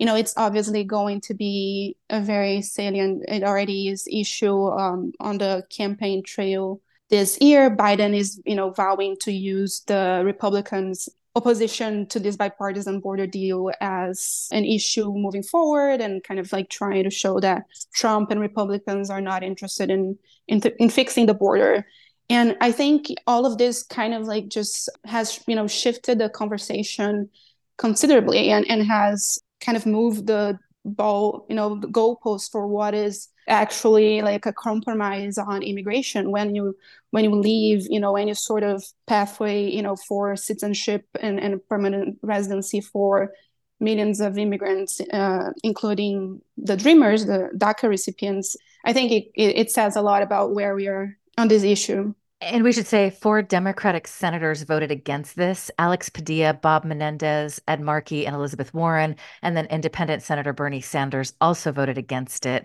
You 0.00 0.06
know, 0.06 0.16
it's 0.16 0.32
obviously 0.38 0.82
going 0.82 1.20
to 1.28 1.34
be 1.34 1.94
a 2.08 2.22
very 2.22 2.62
salient, 2.62 3.22
it 3.28 3.44
already 3.44 3.88
is 3.88 4.08
issue 4.10 4.68
um, 4.68 5.12
on 5.20 5.36
the 5.36 5.62
campaign 5.68 6.22
trail 6.22 6.80
this 7.10 7.38
year. 7.38 7.76
Biden 7.76 8.16
is, 8.16 8.40
you 8.46 8.56
know, 8.56 8.70
vowing 8.70 9.16
to 9.20 9.30
use 9.30 9.82
the 9.86 10.22
Republicans' 10.24 11.10
opposition 11.36 12.06
to 12.06 12.18
this 12.18 12.36
bipartisan 12.36 13.00
border 13.00 13.26
deal 13.26 13.70
as 13.82 14.48
an 14.52 14.64
issue 14.64 15.12
moving 15.12 15.42
forward 15.42 16.00
and 16.00 16.24
kind 16.24 16.40
of 16.40 16.50
like 16.50 16.70
trying 16.70 17.04
to 17.04 17.10
show 17.10 17.38
that 17.38 17.64
Trump 17.92 18.30
and 18.30 18.40
Republicans 18.40 19.10
are 19.10 19.20
not 19.20 19.42
interested 19.42 19.90
in 19.90 20.16
in, 20.48 20.62
th- 20.62 20.74
in 20.78 20.88
fixing 20.88 21.26
the 21.26 21.34
border. 21.34 21.86
And 22.30 22.56
I 22.62 22.72
think 22.72 23.08
all 23.26 23.44
of 23.44 23.58
this 23.58 23.82
kind 23.82 24.14
of 24.14 24.22
like 24.26 24.48
just 24.48 24.88
has, 25.04 25.44
you 25.46 25.56
know, 25.56 25.68
shifted 25.68 26.18
the 26.18 26.30
conversation 26.30 27.28
considerably 27.76 28.50
and, 28.50 28.64
and 28.70 28.86
has 28.86 29.38
kind 29.60 29.76
of 29.76 29.86
move 29.86 30.26
the 30.26 30.58
ball, 30.84 31.46
you 31.48 31.54
know, 31.54 31.78
the 31.78 31.88
goalpost 31.88 32.50
for 32.50 32.66
what 32.66 32.94
is 32.94 33.28
actually 33.48 34.22
like 34.22 34.46
a 34.46 34.52
compromise 34.52 35.38
on 35.38 35.62
immigration. 35.62 36.30
When 36.30 36.54
you 36.54 36.74
when 37.10 37.24
you 37.24 37.34
leave 37.34 37.86
you 37.90 38.00
know 38.00 38.16
any 38.16 38.34
sort 38.34 38.62
of 38.62 38.84
pathway 39.06 39.68
you 39.68 39.82
know 39.82 39.96
for 39.96 40.36
citizenship 40.36 41.06
and, 41.20 41.38
and 41.40 41.66
permanent 41.68 42.18
residency 42.22 42.80
for 42.80 43.32
millions 43.80 44.20
of 44.20 44.38
immigrants 44.38 45.00
uh, 45.12 45.50
including 45.62 46.40
the 46.56 46.76
dreamers 46.76 47.26
the 47.26 47.50
daca 47.56 47.88
recipients 47.88 48.56
i 48.84 48.92
think 48.92 49.10
it, 49.12 49.24
it, 49.34 49.56
it 49.56 49.70
says 49.70 49.96
a 49.96 50.02
lot 50.02 50.22
about 50.22 50.54
where 50.54 50.74
we 50.74 50.86
are 50.86 51.16
on 51.38 51.48
this 51.48 51.62
issue 51.62 52.14
and 52.40 52.64
we 52.64 52.72
should 52.72 52.86
say 52.86 53.10
four 53.10 53.42
Democratic 53.42 54.06
senators 54.06 54.62
voted 54.62 54.90
against 54.90 55.36
this 55.36 55.70
Alex 55.78 56.08
Padilla, 56.08 56.54
Bob 56.54 56.84
Menendez, 56.84 57.60
Ed 57.68 57.80
Markey, 57.80 58.26
and 58.26 58.34
Elizabeth 58.34 58.72
Warren. 58.72 59.16
And 59.42 59.56
then 59.56 59.66
independent 59.66 60.22
Senator 60.22 60.52
Bernie 60.52 60.80
Sanders 60.80 61.34
also 61.40 61.70
voted 61.70 61.98
against 61.98 62.46
it. 62.46 62.64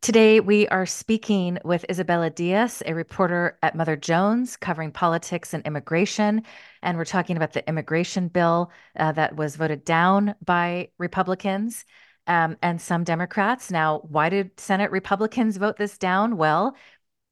Today, 0.00 0.38
we 0.38 0.68
are 0.68 0.86
speaking 0.86 1.58
with 1.64 1.84
Isabela 1.88 2.32
Dias, 2.32 2.82
a 2.86 2.94
reporter 2.94 3.58
at 3.62 3.74
Mother 3.74 3.96
Jones 3.96 4.56
covering 4.56 4.92
politics 4.92 5.52
and 5.52 5.66
immigration. 5.66 6.42
And 6.82 6.96
we're 6.96 7.04
talking 7.04 7.36
about 7.36 7.52
the 7.52 7.68
immigration 7.68 8.28
bill 8.28 8.70
uh, 8.96 9.10
that 9.12 9.34
was 9.34 9.56
voted 9.56 9.84
down 9.84 10.36
by 10.44 10.90
Republicans 10.98 11.84
um, 12.28 12.56
and 12.62 12.80
some 12.80 13.02
Democrats. 13.02 13.72
Now, 13.72 13.98
why 14.08 14.28
did 14.28 14.58
Senate 14.60 14.92
Republicans 14.92 15.56
vote 15.56 15.76
this 15.76 15.98
down? 15.98 16.36
Well, 16.36 16.76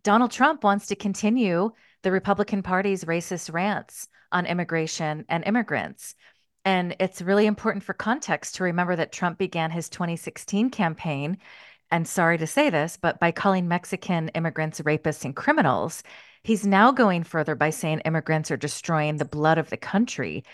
Donald 0.02 0.30
Trump 0.30 0.64
wants 0.64 0.86
to 0.86 0.96
continue 0.96 1.70
the 2.02 2.12
Republican 2.12 2.62
Party's 2.62 3.04
racist 3.04 3.52
rants 3.52 4.08
on 4.32 4.46
immigration 4.46 5.24
and 5.28 5.44
immigrants. 5.44 6.14
And 6.64 6.96
it's 7.00 7.22
really 7.22 7.46
important 7.46 7.82
for 7.82 7.94
context 7.94 8.56
to 8.56 8.64
remember 8.64 8.94
that 8.96 9.12
Trump 9.12 9.38
began 9.38 9.70
his 9.70 9.88
2016 9.88 10.70
campaign, 10.70 11.38
and 11.90 12.06
sorry 12.06 12.38
to 12.38 12.46
say 12.46 12.68
this, 12.70 12.98
but 13.00 13.18
by 13.18 13.32
calling 13.32 13.68
Mexican 13.68 14.28
immigrants 14.30 14.80
rapists 14.80 15.24
and 15.24 15.34
criminals. 15.34 16.02
He's 16.42 16.66
now 16.66 16.92
going 16.92 17.24
further 17.24 17.54
by 17.54 17.70
saying 17.70 18.00
immigrants 18.00 18.50
are 18.50 18.56
destroying 18.56 19.16
the 19.16 19.24
blood 19.24 19.58
of 19.58 19.70
the 19.70 19.76
country. 19.76 20.44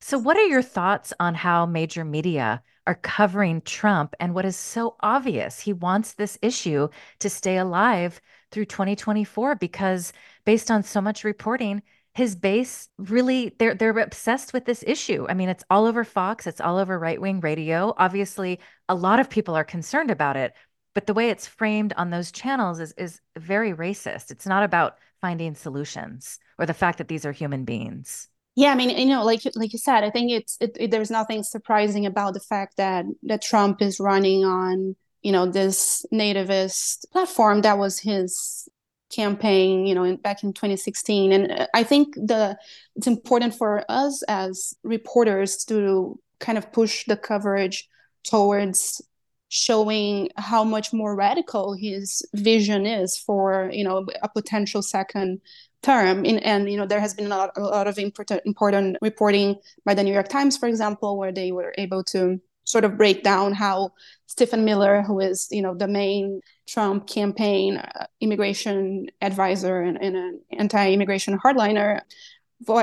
So, 0.00 0.18
what 0.18 0.36
are 0.36 0.46
your 0.46 0.62
thoughts 0.62 1.12
on 1.20 1.34
how 1.34 1.66
major 1.66 2.04
media 2.04 2.62
are 2.86 2.94
covering 2.94 3.60
Trump 3.60 4.14
and 4.20 4.34
what 4.34 4.44
is 4.46 4.56
so 4.56 4.96
obvious? 5.00 5.60
He 5.60 5.72
wants 5.72 6.14
this 6.14 6.38
issue 6.40 6.88
to 7.18 7.28
stay 7.30 7.58
alive 7.58 8.20
through 8.50 8.66
2024 8.66 9.56
because 9.56 10.12
based 10.44 10.70
on 10.70 10.82
so 10.82 11.00
much 11.00 11.24
reporting, 11.24 11.82
his 12.14 12.34
base 12.34 12.88
really 12.98 13.54
they're 13.58 13.74
they're 13.74 13.96
obsessed 13.98 14.52
with 14.52 14.64
this 14.64 14.82
issue. 14.86 15.26
I 15.28 15.34
mean, 15.34 15.48
it's 15.48 15.64
all 15.70 15.86
over 15.86 16.04
Fox, 16.04 16.46
it's 16.46 16.60
all 16.60 16.78
over 16.78 16.98
right-wing 16.98 17.40
radio. 17.40 17.94
Obviously, 17.96 18.58
a 18.88 18.94
lot 18.94 19.20
of 19.20 19.30
people 19.30 19.54
are 19.54 19.64
concerned 19.64 20.10
about 20.10 20.36
it, 20.36 20.52
but 20.94 21.06
the 21.06 21.14
way 21.14 21.30
it's 21.30 21.46
framed 21.46 21.92
on 21.96 22.10
those 22.10 22.32
channels 22.32 22.80
is 22.80 22.92
is 22.98 23.20
very 23.36 23.72
racist. 23.72 24.30
It's 24.30 24.46
not 24.46 24.64
about 24.64 24.98
finding 25.20 25.54
solutions 25.54 26.38
or 26.58 26.66
the 26.66 26.74
fact 26.74 26.98
that 26.98 27.08
these 27.08 27.24
are 27.24 27.32
human 27.32 27.64
beings. 27.64 28.28
Yeah, 28.56 28.72
I 28.72 28.74
mean, 28.74 28.90
you 28.90 29.06
know, 29.06 29.24
like 29.24 29.42
like 29.54 29.72
you 29.72 29.78
said, 29.78 30.02
I 30.02 30.10
think 30.10 30.32
it's 30.32 30.56
it, 30.60 30.76
it, 30.80 30.90
there's 30.90 31.12
nothing 31.12 31.44
surprising 31.44 32.06
about 32.06 32.34
the 32.34 32.40
fact 32.40 32.78
that 32.78 33.04
that 33.22 33.42
Trump 33.42 33.80
is 33.80 34.00
running 34.00 34.44
on 34.44 34.96
you 35.22 35.32
know 35.32 35.46
this 35.46 36.04
nativist 36.12 37.10
platform 37.12 37.62
that 37.62 37.78
was 37.78 37.98
his 37.98 38.68
campaign 39.10 39.86
you 39.86 39.94
know 39.94 40.04
in, 40.04 40.16
back 40.16 40.42
in 40.42 40.52
2016 40.52 41.32
and 41.32 41.50
uh, 41.50 41.66
i 41.74 41.82
think 41.82 42.14
the 42.14 42.56
it's 42.94 43.06
important 43.06 43.54
for 43.54 43.84
us 43.88 44.22
as 44.28 44.74
reporters 44.82 45.64
to 45.64 46.18
kind 46.40 46.58
of 46.58 46.70
push 46.72 47.04
the 47.06 47.16
coverage 47.16 47.88
towards 48.22 49.00
showing 49.48 50.28
how 50.36 50.62
much 50.62 50.92
more 50.92 51.16
radical 51.16 51.72
his 51.72 52.22
vision 52.34 52.84
is 52.84 53.16
for 53.16 53.70
you 53.72 53.82
know 53.82 54.06
a 54.22 54.28
potential 54.28 54.82
second 54.82 55.40
term. 55.82 56.24
In, 56.24 56.38
and 56.40 56.70
you 56.70 56.76
know 56.76 56.86
there 56.86 57.00
has 57.00 57.14
been 57.14 57.26
a 57.26 57.28
lot, 57.36 57.50
a 57.56 57.60
lot 57.60 57.86
of 57.86 57.98
important, 57.98 58.42
important 58.44 58.98
reporting 59.00 59.56
by 59.84 59.94
the 59.94 60.02
new 60.02 60.12
york 60.12 60.28
times 60.28 60.56
for 60.56 60.68
example 60.68 61.16
where 61.16 61.32
they 61.32 61.52
were 61.52 61.74
able 61.78 62.04
to 62.04 62.40
sort 62.68 62.84
of 62.84 62.98
break 62.98 63.22
down 63.22 63.54
how 63.54 63.92
Stephen 64.26 64.64
Miller, 64.64 65.02
who 65.02 65.20
is 65.20 65.48
you 65.50 65.62
know 65.62 65.74
the 65.74 65.88
main 65.88 66.40
Trump 66.68 67.06
campaign 67.06 67.78
uh, 67.78 68.06
immigration 68.20 69.06
advisor 69.22 69.80
and, 69.80 69.96
and 70.00 70.16
an 70.16 70.40
anti-immigration 70.52 71.38
hardliner, 71.38 72.00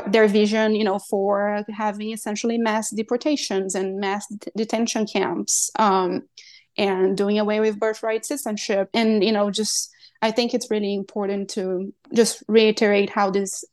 their 0.08 0.28
vision, 0.28 0.76
you 0.76 0.84
know, 0.84 0.98
for 0.98 1.64
having 1.70 2.12
essentially 2.12 2.58
mass 2.58 2.90
deportations 2.90 3.76
and 3.76 4.00
mass 4.00 4.26
det- 4.28 4.52
detention 4.58 5.06
camps, 5.06 5.70
um, 5.78 6.24
and 6.78 7.16
doing 7.16 7.38
away 7.38 7.60
with 7.60 7.80
birthright 7.80 8.26
citizenship, 8.26 8.90
and 8.94 9.24
you 9.24 9.32
know, 9.32 9.52
just 9.52 9.92
I 10.24 10.32
think 10.32 10.54
it's 10.54 10.72
really 10.72 10.96
important 10.96 11.52
to 11.52 11.94
just 12.12 12.44
reiterate 12.48 13.12
how 13.12 13.30
this 13.30 13.64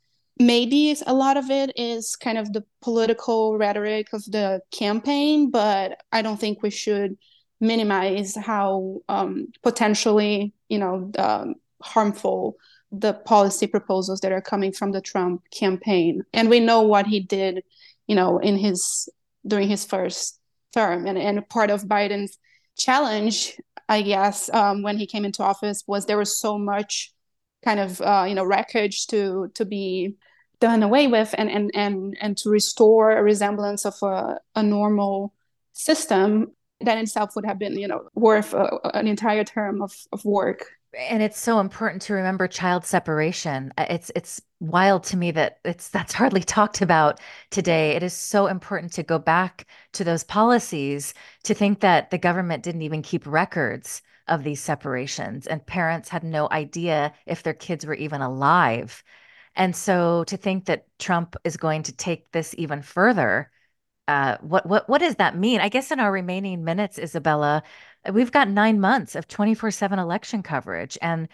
maybe 0.46 0.96
a 1.06 1.14
lot 1.14 1.36
of 1.36 1.50
it 1.50 1.72
is 1.76 2.16
kind 2.16 2.38
of 2.38 2.52
the 2.52 2.64
political 2.80 3.56
rhetoric 3.56 4.08
of 4.12 4.24
the 4.24 4.60
campaign, 4.70 5.50
but 5.50 6.02
I 6.12 6.22
don't 6.22 6.38
think 6.38 6.62
we 6.62 6.70
should 6.70 7.16
minimize 7.60 8.36
how 8.36 9.00
um, 9.08 9.48
potentially, 9.62 10.52
you 10.68 10.78
know, 10.78 11.10
um, 11.18 11.54
harmful 11.80 12.56
the 12.90 13.14
policy 13.14 13.66
proposals 13.66 14.20
that 14.20 14.32
are 14.32 14.42
coming 14.42 14.72
from 14.72 14.92
the 14.92 15.00
Trump 15.00 15.42
campaign. 15.50 16.22
And 16.34 16.50
we 16.50 16.60
know 16.60 16.82
what 16.82 17.06
he 17.06 17.20
did, 17.20 17.64
you 18.06 18.14
know, 18.14 18.38
in 18.38 18.58
his 18.58 19.08
during 19.46 19.68
his 19.68 19.84
first 19.84 20.38
term, 20.74 21.06
and 21.06 21.18
and 21.18 21.48
part 21.48 21.70
of 21.70 21.84
Biden's 21.84 22.38
challenge, 22.76 23.56
I 23.88 24.02
guess, 24.02 24.50
um, 24.52 24.82
when 24.82 24.98
he 24.98 25.06
came 25.06 25.24
into 25.24 25.42
office 25.42 25.84
was 25.86 26.06
there 26.06 26.18
was 26.18 26.38
so 26.38 26.58
much 26.58 27.12
kind 27.64 27.80
of 27.80 28.00
uh, 28.00 28.26
you 28.28 28.34
know 28.34 28.44
wreckage 28.44 29.06
to 29.08 29.50
to 29.54 29.64
be 29.64 30.16
done 30.62 30.84
away 30.84 31.08
with 31.08 31.34
and 31.36 31.50
and 31.50 31.72
and 31.74 32.16
and 32.20 32.38
to 32.38 32.48
restore 32.48 33.10
a 33.10 33.22
resemblance 33.22 33.84
of 33.84 33.94
a, 34.02 34.38
a 34.54 34.62
normal 34.62 35.34
system 35.72 36.52
that 36.80 36.96
in 36.96 37.02
itself 37.02 37.34
would 37.34 37.44
have 37.44 37.58
been 37.58 37.76
you 37.76 37.88
know 37.88 38.02
worth 38.14 38.54
a, 38.54 38.78
an 38.94 39.08
entire 39.08 39.42
term 39.42 39.82
of, 39.82 39.92
of 40.12 40.24
work. 40.24 40.64
And 40.96 41.20
it's 41.22 41.40
so 41.40 41.58
important 41.58 42.02
to 42.02 42.14
remember 42.14 42.46
child 42.46 42.84
separation. 42.84 43.72
Uh, 43.76 43.86
it's 43.90 44.12
it's 44.14 44.40
wild 44.60 45.02
to 45.04 45.16
me 45.16 45.32
that 45.32 45.58
it's 45.64 45.88
that's 45.88 46.12
hardly 46.12 46.42
talked 46.56 46.80
about 46.80 47.20
today. 47.50 47.96
It 47.96 48.04
is 48.04 48.14
so 48.14 48.46
important 48.46 48.92
to 48.92 49.02
go 49.02 49.18
back 49.18 49.66
to 49.94 50.04
those 50.04 50.22
policies 50.22 51.12
to 51.42 51.54
think 51.54 51.80
that 51.80 52.10
the 52.10 52.18
government 52.18 52.62
didn't 52.62 52.82
even 52.82 53.02
keep 53.02 53.26
records 53.26 54.00
of 54.28 54.44
these 54.44 54.60
separations 54.60 55.48
and 55.48 55.66
parents 55.66 56.08
had 56.08 56.22
no 56.22 56.48
idea 56.52 57.12
if 57.26 57.42
their 57.42 57.52
kids 57.52 57.84
were 57.84 57.94
even 57.94 58.20
alive 58.20 59.02
And 59.54 59.76
so 59.76 60.24
to 60.24 60.36
think 60.36 60.66
that 60.66 60.86
Trump 60.98 61.36
is 61.44 61.56
going 61.56 61.84
to 61.84 61.92
take 61.92 62.30
this 62.32 62.54
even 62.56 62.82
further, 62.82 63.50
uh, 64.08 64.36
what 64.40 64.66
what 64.66 64.88
what 64.88 64.98
does 64.98 65.16
that 65.16 65.36
mean? 65.36 65.60
I 65.60 65.68
guess 65.68 65.90
in 65.90 66.00
our 66.00 66.10
remaining 66.10 66.64
minutes, 66.64 66.98
Isabela, 66.98 67.62
we've 68.12 68.32
got 68.32 68.48
nine 68.48 68.80
months 68.80 69.14
of 69.14 69.28
24/7 69.28 69.98
election 69.98 70.42
coverage, 70.42 70.98
and 71.00 71.28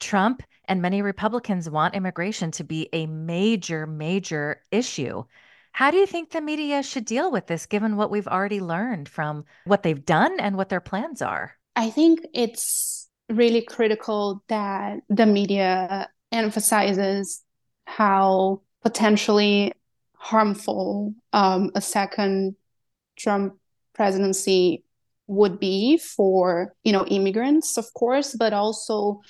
Trump 0.00 0.42
and 0.66 0.80
many 0.80 1.02
Republicans 1.02 1.68
want 1.68 1.94
immigration 1.94 2.50
to 2.52 2.64
be 2.64 2.88
a 2.92 3.06
major, 3.06 3.86
major 3.86 4.62
issue. 4.70 5.24
How 5.72 5.90
do 5.90 5.96
you 5.98 6.06
think 6.06 6.30
the 6.30 6.40
media 6.40 6.82
should 6.82 7.04
deal 7.04 7.30
with 7.30 7.46
this, 7.46 7.66
given 7.66 7.96
what 7.96 8.10
we've 8.10 8.28
already 8.28 8.60
learned 8.60 9.08
from 9.08 9.44
what 9.64 9.82
they've 9.82 10.04
done 10.04 10.38
and 10.40 10.56
what 10.56 10.68
their 10.68 10.80
plans 10.80 11.20
are? 11.20 11.56
I 11.76 11.90
think 11.90 12.20
it's 12.32 13.08
really 13.28 13.62
critical 13.62 14.42
that 14.48 15.00
the 15.08 15.26
media 15.26 16.08
emphasizes 16.30 17.43
how 17.84 18.62
potentially 18.82 19.72
harmful 20.14 21.14
um, 21.32 21.70
a 21.74 21.80
second 21.80 22.56
Trump 23.16 23.54
presidency 23.94 24.84
would 25.26 25.58
be 25.58 25.96
for 25.98 26.74
you 26.82 26.92
know 26.92 27.06
immigrants, 27.06 27.76
of 27.78 27.86
course, 27.94 28.34
but 28.34 28.52
also 28.52 29.20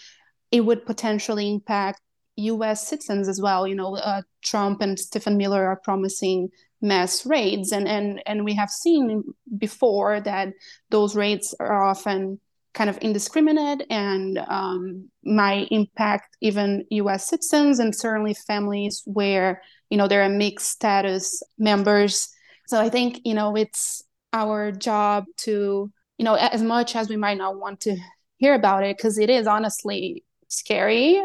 it 0.51 0.61
would 0.61 0.87
potentially 0.87 1.51
impact 1.51 2.01
U.S. 2.37 2.89
citizens 2.89 3.29
as 3.29 3.41
well. 3.41 3.67
You 3.67 3.77
know, 3.77 3.97
uh, 3.97 4.23
Trump 4.43 4.81
and 4.81 4.99
Stephen 4.99 5.37
Miller 5.37 5.67
are 5.67 5.81
promising 5.83 6.49
mass 6.81 7.25
raids, 7.27 7.73
and 7.73 7.87
and 7.89 8.23
and 8.27 8.45
we 8.45 8.55
have 8.55 8.71
seen 8.71 9.23
before 9.59 10.21
that 10.21 10.49
those 10.91 11.17
raids 11.17 11.55
are 11.61 11.85
often 11.85 12.41
kind 12.75 12.91
of 12.91 12.99
indiscriminate 12.99 13.87
and 13.89 14.39
um, 14.49 15.09
might 15.25 15.69
impact 15.71 16.37
even 16.41 16.85
U.S. 16.91 17.29
citizens 17.29 17.79
and 17.79 17.95
certainly 17.95 18.35
families 18.35 19.03
where 19.07 19.63
you 19.91 19.97
know 19.97 20.09
there 20.09 20.23
are 20.23 20.29
mixed 20.29 20.71
status 20.71 21.43
members. 21.59 22.29
So 22.67 22.81
I 22.81 22.91
think 22.91 23.21
you 23.25 23.35
know 23.35 23.57
it's 23.57 24.03
our 24.33 24.73
job 24.73 25.25
to 25.39 25.91
you 26.19 26.25
know 26.25 26.35
as 26.35 26.63
much 26.63 26.97
as 26.97 27.09
we 27.09 27.17
might 27.17 27.39
not 27.39 27.59
want 27.59 27.81
to 27.83 27.97
hear 28.37 28.55
about 28.55 28.83
it 28.83 28.97
because 28.97 29.19
it 29.19 29.31
is 29.31 29.47
honestly 29.47 30.25
scary 30.49 31.23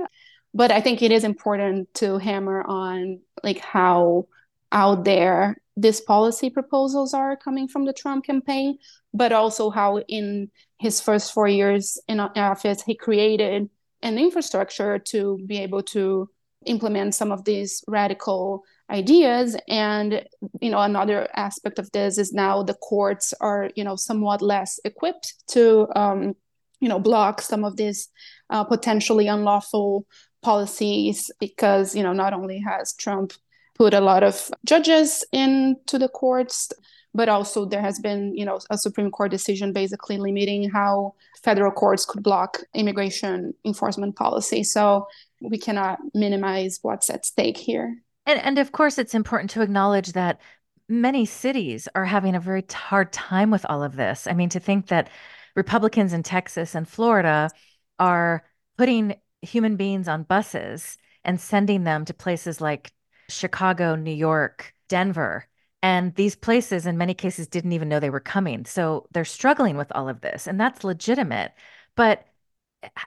but 0.53 0.71
i 0.71 0.79
think 0.79 1.01
it 1.01 1.11
is 1.11 1.23
important 1.23 1.91
to 1.93 2.17
hammer 2.17 2.63
on 2.63 3.19
like 3.43 3.59
how 3.59 4.25
out 4.71 5.03
there 5.03 5.57
these 5.77 6.01
policy 6.01 6.49
proposals 6.49 7.13
are 7.13 7.37
coming 7.37 7.67
from 7.67 7.85
the 7.85 7.93
trump 7.93 8.25
campaign 8.25 8.77
but 9.13 9.31
also 9.31 9.69
how 9.69 9.99
in 10.07 10.49
his 10.79 11.01
first 11.01 11.33
four 11.33 11.47
years 11.47 11.99
in 12.07 12.19
office 12.19 12.81
he 12.83 12.95
created 12.95 13.69
an 14.01 14.17
infrastructure 14.17 14.99
to 14.99 15.39
be 15.45 15.57
able 15.57 15.83
to 15.83 16.29
implement 16.65 17.15
some 17.15 17.31
of 17.31 17.45
these 17.45 17.83
radical 17.87 18.63
ideas. 18.89 19.55
And 19.67 20.25
you 20.61 20.71
know 20.71 20.79
another 20.79 21.27
aspect 21.35 21.79
of 21.79 21.91
this 21.91 22.17
is 22.17 22.33
now 22.33 22.63
the 22.63 22.73
courts 22.73 23.33
are 23.39 23.69
you 23.75 23.83
know 23.83 23.95
somewhat 23.95 24.41
less 24.41 24.79
equipped 24.83 25.35
to 25.49 25.87
um, 25.95 26.35
you 26.79 26.89
know 26.89 26.99
block 26.99 27.41
some 27.41 27.63
of 27.63 27.75
these 27.77 28.09
uh, 28.49 28.63
potentially 28.63 29.27
unlawful 29.27 30.05
policies 30.41 31.29
because 31.39 31.95
you 31.95 32.03
know 32.03 32.13
not 32.13 32.33
only 32.33 32.59
has 32.59 32.93
Trump 32.93 33.33
put 33.79 33.93
a 33.93 34.01
lot 34.01 34.23
of 34.23 34.51
judges 34.65 35.25
into 35.31 35.97
the 35.97 36.09
courts 36.09 36.71
but 37.13 37.27
also 37.27 37.65
there 37.65 37.81
has 37.81 37.97
been 37.99 38.35
you 38.35 38.45
know 38.45 38.59
a 38.69 38.77
supreme 38.77 39.09
court 39.09 39.31
decision 39.31 39.73
basically 39.73 40.17
limiting 40.17 40.69
how 40.69 41.13
federal 41.43 41.71
courts 41.71 42.05
could 42.05 42.23
block 42.23 42.59
immigration 42.73 43.53
enforcement 43.65 44.15
policy. 44.15 44.63
So 44.63 45.07
we 45.41 45.57
cannot 45.57 45.99
minimize 46.13 46.79
what's 46.81 47.09
at 47.09 47.25
stake 47.25 47.57
here. 47.57 47.97
And 48.25 48.39
and 48.39 48.59
of 48.59 48.71
course 48.71 48.97
it's 48.97 49.15
important 49.15 49.49
to 49.51 49.61
acknowledge 49.61 50.13
that 50.13 50.39
many 50.87 51.25
cities 51.25 51.87
are 51.95 52.05
having 52.05 52.35
a 52.35 52.39
very 52.39 52.65
hard 52.71 53.11
time 53.13 53.51
with 53.51 53.65
all 53.69 53.83
of 53.83 53.95
this. 53.95 54.27
I 54.27 54.33
mean 54.33 54.49
to 54.49 54.59
think 54.59 54.87
that 54.87 55.09
republicans 55.55 56.13
in 56.13 56.21
texas 56.21 56.75
and 56.75 56.87
florida 56.87 57.49
are 57.97 58.45
putting 58.77 59.15
human 59.41 59.75
beings 59.75 60.07
on 60.07 60.23
buses 60.23 60.97
and 61.25 61.41
sending 61.41 61.83
them 61.83 62.05
to 62.05 62.13
places 62.13 62.61
like 62.61 62.91
Chicago, 63.29 63.95
New 63.95 64.11
York, 64.11 64.73
Denver. 64.89 65.47
And 65.81 66.13
these 66.15 66.35
places, 66.35 66.85
in 66.85 66.97
many 66.97 67.13
cases, 67.13 67.47
didn't 67.47 67.71
even 67.71 67.87
know 67.87 68.01
they 68.01 68.09
were 68.09 68.19
coming. 68.19 68.65
So 68.65 69.07
they're 69.13 69.23
struggling 69.23 69.77
with 69.77 69.91
all 69.95 70.09
of 70.09 70.19
this, 70.21 70.45
and 70.47 70.59
that's 70.59 70.83
legitimate. 70.83 71.53
But, 71.95 72.25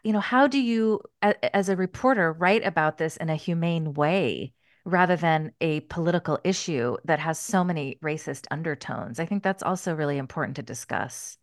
you 0.03 0.13
know, 0.13 0.21
how 0.21 0.47
do 0.47 0.59
you, 0.59 1.01
as 1.21 1.69
a 1.69 1.77
reporter, 1.77 2.33
write 2.33 2.65
about 2.65 2.99
this 2.99 3.19
in 3.19 3.29
a 3.29 3.37
humane 3.37 3.93
way 3.93 4.55
rather 4.85 5.17
than 5.17 5.53
a 5.61 5.81
political 5.81 6.39
issue 6.45 6.97
that 7.05 7.19
has 7.19 7.39
so 7.39 7.63
many 7.63 7.99
racist 8.03 8.47
undertones? 8.51 9.21
I 9.21 9.27
think 9.27 9.43
that's 9.43 9.63
also 9.63 9.95
really 9.95 10.17
important 10.17 10.57
to 10.57 10.63
discuss. 10.63 11.37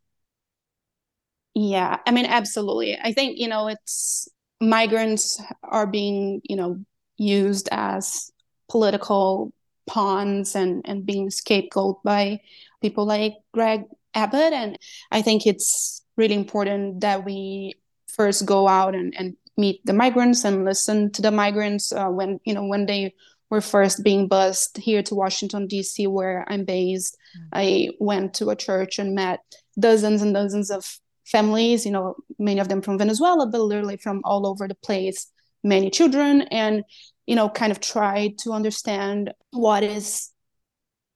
Yeah, 1.54 1.98
I 2.06 2.12
mean, 2.12 2.26
absolutely. 2.26 2.98
I 3.02 3.12
think, 3.12 3.38
you 3.38 3.48
know, 3.48 3.68
it's 3.68 4.28
migrants 4.62 5.42
are 5.64 5.88
being, 5.88 6.42
you 6.44 6.56
know, 6.56 6.84
used 7.18 7.70
as 7.72 8.32
political 8.70 9.52
pawns 9.88 10.56
and, 10.56 10.82
and 10.86 11.06
being 11.06 11.30
scapegoat 11.30 12.02
by 12.04 12.40
people 12.82 13.06
like 13.06 13.34
Greg 13.54 13.84
Abbott. 14.14 14.54
And 14.54 14.78
I 15.12 15.22
think 15.22 15.46
it's 15.46 16.04
really 16.16 16.36
important 16.36 17.02
that 17.02 17.26
we 17.26 17.76
first 18.08 18.46
go 18.46 18.68
out 18.68 18.96
and, 18.96 19.14
and 19.18 19.36
meet 19.58 19.86
the 19.86 19.94
migrants 19.94 20.46
and 20.46 20.64
listen 20.64 21.12
to 21.12 21.22
the 21.22 21.32
migrants 21.32 21.92
uh, 21.92 22.08
when, 22.08 22.40
you 22.46 22.54
know, 22.54 22.66
when 22.66 22.86
they 22.86 23.14
were 23.50 23.62
first 23.62 24.04
being 24.04 24.28
bused 24.28 24.78
here 24.78 25.02
to 25.04 25.16
Washington, 25.16 25.68
D.C., 25.68 26.06
where 26.08 26.46
I'm 26.48 26.66
based. 26.66 27.18
Mm-hmm. 27.36 27.48
I 27.54 27.90
went 28.00 28.36
to 28.36 28.50
a 28.50 28.56
church 28.56 29.00
and 29.00 29.16
met 29.16 29.40
dozens 29.80 30.22
and 30.22 30.34
dozens 30.34 30.70
of 30.70 31.00
families, 31.26 31.86
you 31.86 31.92
know, 31.92 32.16
many 32.38 32.60
of 32.60 32.70
them 32.70 32.82
from 32.82 32.98
Venezuela, 32.98 33.48
but 33.48 33.62
literally 33.62 33.98
from 33.98 34.22
all 34.24 34.46
over 34.46 34.68
the 34.68 34.76
place, 34.76 35.28
many 35.64 35.90
children, 35.90 36.44
and, 36.44 36.84
you 37.30 37.36
know, 37.36 37.48
kind 37.48 37.72
of 37.72 37.80
try 37.80 38.34
to 38.40 38.54
understand 38.54 39.32
what 39.52 39.84
is 39.84 40.32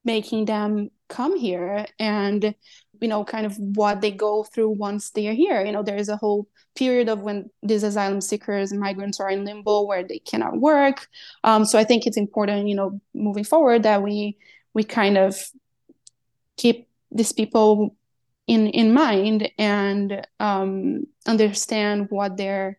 making 0.05 0.45
them 0.45 0.91
come 1.09 1.35
here 1.35 1.87
and, 1.97 2.53
you 3.01 3.07
know, 3.07 3.23
kind 3.23 3.47
of 3.47 3.57
what 3.57 3.99
they 3.99 4.11
go 4.11 4.43
through 4.43 4.69
once 4.69 5.09
they 5.09 5.27
are 5.27 5.33
here. 5.33 5.65
You 5.65 5.71
know, 5.71 5.81
there 5.81 5.97
is 5.97 6.09
a 6.09 6.15
whole 6.15 6.47
period 6.75 7.09
of 7.09 7.21
when 7.21 7.49
these 7.63 7.81
asylum 7.81 8.21
seekers 8.21 8.71
and 8.71 8.79
migrants 8.79 9.19
are 9.19 9.31
in 9.31 9.43
limbo 9.43 9.87
where 9.87 10.03
they 10.03 10.19
cannot 10.19 10.59
work. 10.59 11.07
Um, 11.43 11.65
so 11.65 11.79
I 11.79 11.83
think 11.83 12.05
it's 12.05 12.15
important, 12.15 12.67
you 12.67 12.75
know, 12.75 13.01
moving 13.15 13.43
forward 13.43 13.81
that 13.81 14.03
we 14.03 14.37
we 14.75 14.83
kind 14.83 15.17
of 15.17 15.35
keep 16.57 16.87
these 17.09 17.31
people 17.31 17.95
in 18.45 18.67
in 18.67 18.93
mind 18.93 19.49
and 19.57 20.27
um, 20.39 21.07
understand 21.25 22.05
what 22.11 22.37
their 22.37 22.77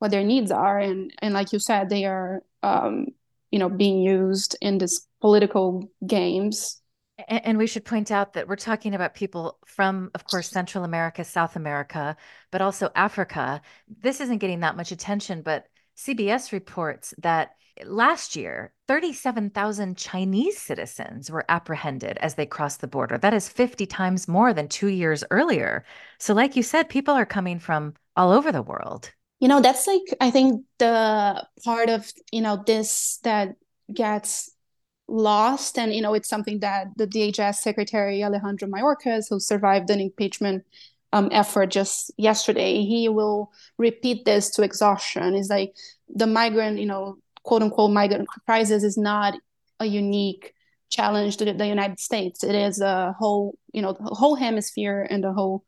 what 0.00 0.10
their 0.10 0.22
needs 0.22 0.50
are 0.50 0.78
and 0.78 1.14
and 1.22 1.32
like 1.32 1.52
you 1.52 1.58
said 1.58 1.88
they 1.88 2.04
are 2.04 2.42
um, 2.62 3.06
you 3.50 3.58
know 3.58 3.68
being 3.68 3.98
used 3.98 4.56
in 4.60 4.78
this 4.78 5.06
political 5.20 5.90
games 6.06 6.80
and, 7.28 7.44
and 7.44 7.58
we 7.58 7.66
should 7.66 7.84
point 7.84 8.10
out 8.10 8.34
that 8.34 8.46
we're 8.46 8.56
talking 8.56 8.94
about 8.94 9.14
people 9.14 9.58
from 9.66 10.10
of 10.14 10.24
course 10.24 10.48
central 10.48 10.84
america 10.84 11.24
south 11.24 11.56
america 11.56 12.16
but 12.50 12.60
also 12.60 12.90
africa 12.94 13.60
this 14.00 14.20
isn't 14.20 14.38
getting 14.38 14.60
that 14.60 14.76
much 14.76 14.92
attention 14.92 15.42
but 15.42 15.66
cbs 15.96 16.52
reports 16.52 17.14
that 17.18 17.52
last 17.84 18.36
year, 18.36 18.72
37,000 18.86 19.96
Chinese 19.96 20.58
citizens 20.58 21.30
were 21.30 21.44
apprehended 21.48 22.16
as 22.18 22.34
they 22.34 22.46
crossed 22.46 22.80
the 22.80 22.88
border. 22.88 23.18
That 23.18 23.34
is 23.34 23.48
50 23.48 23.86
times 23.86 24.28
more 24.28 24.52
than 24.52 24.68
two 24.68 24.88
years 24.88 25.24
earlier. 25.30 25.84
So, 26.18 26.34
like 26.34 26.56
you 26.56 26.62
said, 26.62 26.88
people 26.88 27.14
are 27.14 27.26
coming 27.26 27.58
from 27.58 27.94
all 28.16 28.32
over 28.32 28.52
the 28.52 28.62
world. 28.62 29.12
You 29.40 29.48
know, 29.48 29.60
that's 29.60 29.86
like, 29.86 30.02
I 30.20 30.30
think 30.30 30.64
the 30.78 31.46
part 31.64 31.90
of, 31.90 32.10
you 32.32 32.40
know, 32.40 32.62
this 32.66 33.18
that 33.22 33.54
gets 33.92 34.50
lost. 35.06 35.78
And, 35.78 35.94
you 35.94 36.02
know, 36.02 36.14
it's 36.14 36.28
something 36.28 36.60
that 36.60 36.88
the 36.96 37.06
DHS 37.06 37.56
Secretary 37.56 38.22
Alejandro 38.22 38.68
Mayorkas, 38.68 39.26
who 39.30 39.40
survived 39.40 39.90
an 39.90 40.00
impeachment 40.00 40.64
um, 41.12 41.28
effort 41.32 41.70
just 41.70 42.10
yesterday, 42.18 42.82
he 42.84 43.08
will 43.08 43.50
repeat 43.78 44.24
this 44.24 44.50
to 44.50 44.62
exhaustion. 44.62 45.34
Is 45.34 45.48
like 45.48 45.74
the 46.08 46.26
migrant, 46.26 46.78
you 46.78 46.86
know, 46.86 47.18
quote 47.42 47.62
unquote 47.62 47.92
migrant 47.92 48.28
crisis 48.44 48.82
is 48.82 48.98
not 48.98 49.34
a 49.80 49.86
unique 49.86 50.52
challenge 50.90 51.36
to 51.38 51.52
the 51.52 51.66
United 51.66 52.00
States. 52.00 52.44
It 52.44 52.54
is 52.54 52.80
a 52.80 53.14
whole, 53.18 53.56
you 53.72 53.82
know, 53.82 53.96
whole 53.98 54.36
hemisphere 54.36 55.06
and 55.08 55.22
the 55.22 55.32
whole 55.32 55.64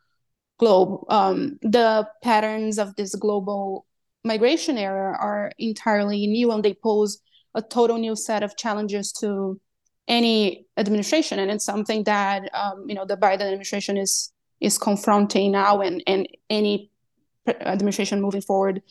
globe. 0.60 1.04
Um, 1.08 1.58
the 1.62 2.06
patterns 2.22 2.78
of 2.78 2.94
this 2.94 3.14
global 3.14 3.86
migration 4.24 4.76
era 4.78 5.16
are 5.18 5.50
entirely 5.58 6.26
new 6.26 6.52
and 6.52 6.62
they 6.62 6.74
pose 6.74 7.20
a 7.54 7.62
total 7.62 7.98
new 7.98 8.14
set 8.14 8.42
of 8.42 8.56
challenges 8.56 9.12
to 9.12 9.58
any 10.06 10.66
administration 10.76 11.38
and 11.38 11.50
it's 11.50 11.64
something 11.64 12.04
that 12.04 12.50
um, 12.54 12.84
you 12.88 12.94
know 12.94 13.04
the 13.04 13.16
biden 13.16 13.42
administration 13.42 13.96
is 13.96 14.32
is 14.60 14.76
confronting 14.76 15.52
now 15.52 15.80
and 15.80 16.02
and 16.06 16.28
any 16.50 16.90
administration 17.48 18.20
moving 18.20 18.42
forward 18.42 18.82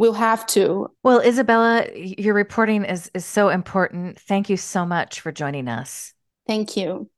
we'll 0.00 0.14
have 0.14 0.46
to. 0.46 0.90
Well, 1.02 1.20
Isabela, 1.20 2.18
your 2.18 2.34
reporting 2.34 2.84
is 2.84 3.10
is 3.14 3.24
so 3.26 3.50
important. 3.50 4.18
Thank 4.18 4.48
you 4.48 4.56
so 4.56 4.86
much 4.86 5.20
for 5.20 5.30
joining 5.30 5.68
us. 5.68 6.14
Thank 6.46 6.76
you. 6.76 7.10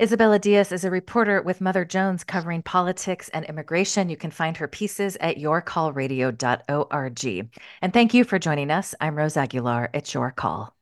Isabela 0.00 0.40
Dias 0.40 0.72
is 0.72 0.84
a 0.86 0.90
reporter 0.90 1.42
with 1.42 1.60
Mother 1.60 1.84
Jones 1.84 2.24
covering 2.24 2.62
politics 2.62 3.28
and 3.34 3.44
immigration. 3.44 4.08
You 4.08 4.16
can 4.16 4.30
find 4.30 4.56
her 4.56 4.66
pieces 4.66 5.18
at 5.20 5.36
yourcallradio.org. 5.36 7.58
And 7.82 7.92
thank 7.92 8.14
you 8.14 8.24
for 8.24 8.38
joining 8.38 8.70
us. 8.70 8.94
I'm 8.98 9.14
Rose 9.14 9.36
Aguilar. 9.36 9.90
It's 9.92 10.14
your 10.14 10.30
call. 10.30 10.74